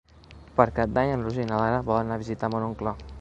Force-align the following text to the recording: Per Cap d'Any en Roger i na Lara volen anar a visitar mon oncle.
Per 0.59 0.65
Cap 0.79 0.95
d'Any 0.95 1.11
en 1.17 1.27
Roger 1.27 1.45
i 1.47 1.49
na 1.51 1.59
Lara 1.65 1.83
volen 1.91 2.09
anar 2.09 2.17
a 2.21 2.25
visitar 2.25 2.51
mon 2.55 2.67
oncle. 2.71 2.95